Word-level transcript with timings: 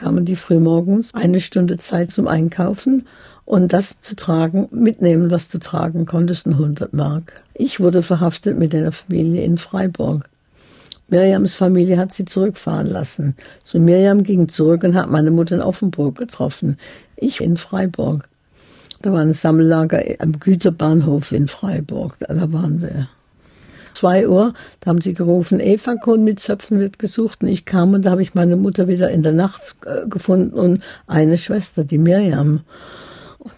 kamen 0.00 0.24
die 0.24 0.36
frühmorgens 0.36 1.12
eine 1.12 1.40
Stunde 1.40 1.76
Zeit 1.76 2.10
zum 2.10 2.26
Einkaufen 2.26 3.06
und 3.44 3.72
das 3.72 4.00
zu 4.00 4.16
tragen, 4.16 4.68
mitnehmen, 4.70 5.30
was 5.30 5.50
du 5.50 5.58
tragen 5.58 6.06
konntest, 6.06 6.46
100 6.46 6.94
Mark. 6.94 7.42
Ich 7.52 7.80
wurde 7.80 8.02
verhaftet 8.02 8.58
mit 8.58 8.74
einer 8.74 8.92
Familie 8.92 9.44
in 9.44 9.58
Freiburg. 9.58 10.30
Miriams 11.08 11.54
Familie 11.54 11.98
hat 11.98 12.14
sie 12.14 12.24
zurückfahren 12.24 12.86
lassen. 12.86 13.36
So 13.62 13.78
Miriam 13.78 14.22
ging 14.22 14.48
zurück 14.48 14.84
und 14.84 14.94
hat 14.94 15.10
meine 15.10 15.30
Mutter 15.30 15.56
in 15.56 15.62
Offenburg 15.62 16.16
getroffen. 16.16 16.78
Ich 17.16 17.42
in 17.42 17.58
Freiburg. 17.58 18.26
Da 19.02 19.12
war 19.12 19.20
ein 19.20 19.34
Sammellager 19.34 20.02
am 20.18 20.38
Güterbahnhof 20.38 21.32
in 21.32 21.46
Freiburg. 21.46 22.16
Da 22.20 22.52
waren 22.52 22.80
wir. 22.80 23.08
Zwei 24.00 24.26
Uhr, 24.26 24.54
da 24.80 24.88
haben 24.88 25.02
sie 25.02 25.12
gerufen, 25.12 25.60
Eva 25.60 25.94
Kohn 25.94 26.24
mit 26.24 26.40
Zöpfen 26.40 26.80
wird 26.80 26.98
gesucht. 26.98 27.42
Und 27.42 27.48
ich 27.48 27.66
kam 27.66 27.92
und 27.92 28.06
da 28.06 28.12
habe 28.12 28.22
ich 28.22 28.32
meine 28.32 28.56
Mutter 28.56 28.88
wieder 28.88 29.10
in 29.10 29.22
der 29.22 29.32
Nacht 29.32 29.76
äh, 29.84 30.08
gefunden 30.08 30.58
und 30.58 30.82
eine 31.06 31.36
Schwester, 31.36 31.84
die 31.84 31.98
Miriam. 31.98 32.60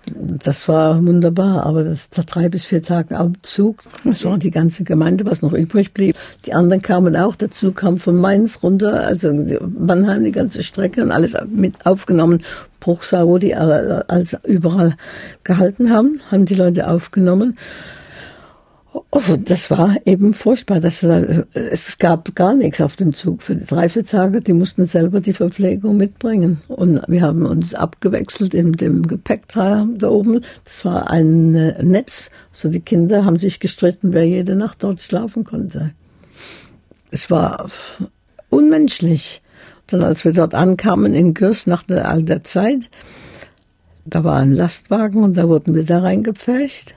Das 0.04 0.66
war 0.66 1.06
wunderbar, 1.06 1.64
aber 1.64 1.84
das, 1.84 2.08
nach 2.16 2.24
drei 2.24 2.48
bis 2.48 2.64
vier 2.64 2.82
Tagen 2.82 3.14
am 3.14 3.34
Zug, 3.42 3.84
das 4.02 4.24
war 4.24 4.36
die 4.36 4.50
ganze 4.50 4.82
Gemeinde, 4.82 5.26
was 5.26 5.42
noch 5.42 5.52
übrig 5.52 5.94
blieb. 5.94 6.16
Die 6.44 6.54
anderen 6.54 6.82
kamen 6.82 7.14
auch, 7.14 7.36
der 7.36 7.52
Zug 7.52 7.76
kam 7.76 7.98
von 7.98 8.16
Mainz 8.16 8.64
runter, 8.64 9.06
also 9.06 9.32
Mannheim 9.78 10.24
die 10.24 10.32
ganze 10.32 10.64
Strecke 10.64 11.04
und 11.04 11.12
alles 11.12 11.36
mit 11.52 11.86
aufgenommen. 11.86 12.42
Bruchsau, 12.80 13.28
wo 13.28 13.38
die 13.38 13.54
als 13.54 14.36
überall 14.42 14.96
gehalten 15.44 15.90
haben, 15.90 16.20
haben 16.32 16.46
die 16.46 16.56
Leute 16.56 16.88
aufgenommen. 16.88 17.56
Oh, 18.94 19.22
das 19.38 19.70
war 19.70 19.96
eben 20.04 20.34
furchtbar. 20.34 20.78
Das, 20.80 21.02
es 21.02 21.98
gab 21.98 22.34
gar 22.34 22.54
nichts 22.54 22.80
auf 22.82 22.96
dem 22.96 23.14
Zug 23.14 23.42
für 23.42 23.56
die 23.56 23.64
drei, 23.64 23.88
vier 23.88 24.04
Tage. 24.04 24.42
Die 24.42 24.52
mussten 24.52 24.84
selber 24.84 25.20
die 25.20 25.32
Verpflegung 25.32 25.96
mitbringen. 25.96 26.60
Und 26.68 27.00
wir 27.08 27.22
haben 27.22 27.46
uns 27.46 27.74
abgewechselt 27.74 28.52
in 28.52 28.72
dem 28.72 29.06
Gepäckteil 29.06 29.86
da 29.96 30.08
oben. 30.08 30.42
Das 30.64 30.84
war 30.84 31.10
ein 31.10 31.54
äh, 31.54 31.82
Netz. 31.82 32.30
So 32.52 32.68
die 32.68 32.80
Kinder 32.80 33.24
haben 33.24 33.38
sich 33.38 33.60
gestritten, 33.60 34.12
wer 34.12 34.26
jede 34.26 34.56
Nacht 34.56 34.82
dort 34.82 35.00
schlafen 35.00 35.44
konnte. 35.44 35.92
Es 37.10 37.30
war 37.30 37.70
unmenschlich. 38.50 39.40
Dann, 39.86 40.02
als 40.02 40.26
wir 40.26 40.32
dort 40.32 40.54
ankamen 40.54 41.14
in 41.14 41.32
Gürs 41.32 41.66
nach 41.66 41.82
der, 41.82 42.10
all 42.10 42.22
der 42.22 42.44
Zeit, 42.44 42.90
da 44.04 44.22
war 44.22 44.36
ein 44.36 44.52
Lastwagen 44.52 45.22
und 45.22 45.36
da 45.36 45.48
wurden 45.48 45.74
wir 45.74 45.84
da 45.84 46.00
reingepfercht 46.00 46.94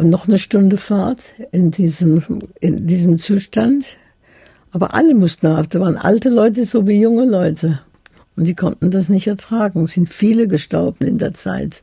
und 0.00 0.08
noch 0.08 0.26
eine 0.26 0.38
Stunde 0.38 0.78
Fahrt 0.78 1.34
in 1.52 1.70
diesem, 1.70 2.22
in 2.58 2.86
diesem 2.86 3.18
Zustand. 3.18 3.98
Aber 4.72 4.94
alle 4.94 5.14
mussten 5.14 5.46
auf. 5.48 5.68
Da 5.68 5.78
waren 5.80 5.98
alte 5.98 6.30
Leute 6.30 6.64
so 6.64 6.88
wie 6.88 6.98
junge 6.98 7.26
Leute. 7.26 7.80
Und 8.34 8.48
die 8.48 8.54
konnten 8.54 8.90
das 8.90 9.10
nicht 9.10 9.26
ertragen. 9.26 9.82
Es 9.82 9.92
sind 9.92 10.08
viele 10.08 10.48
gestorben 10.48 11.06
in 11.06 11.18
der 11.18 11.34
Zeit. 11.34 11.78